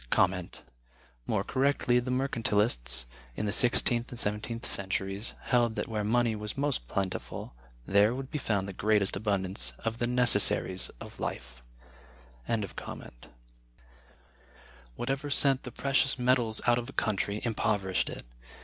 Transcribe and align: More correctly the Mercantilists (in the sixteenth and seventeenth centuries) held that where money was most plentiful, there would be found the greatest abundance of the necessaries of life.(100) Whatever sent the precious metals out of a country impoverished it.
More 1.27 1.43
correctly 1.43 1.99
the 1.99 2.09
Mercantilists 2.09 3.05
(in 3.35 3.45
the 3.45 3.53
sixteenth 3.53 4.09
and 4.09 4.17
seventeenth 4.17 4.65
centuries) 4.65 5.35
held 5.41 5.75
that 5.75 5.87
where 5.87 6.03
money 6.03 6.35
was 6.35 6.57
most 6.57 6.87
plentiful, 6.87 7.53
there 7.85 8.15
would 8.15 8.31
be 8.31 8.39
found 8.39 8.67
the 8.67 8.73
greatest 8.73 9.15
abundance 9.15 9.73
of 9.77 9.99
the 9.99 10.07
necessaries 10.07 10.89
of 10.99 11.19
life.(100) 11.19 13.11
Whatever 14.95 15.29
sent 15.29 15.61
the 15.61 15.71
precious 15.71 16.17
metals 16.17 16.61
out 16.65 16.79
of 16.79 16.89
a 16.89 16.93
country 16.93 17.39
impoverished 17.43 18.09
it. 18.09 18.25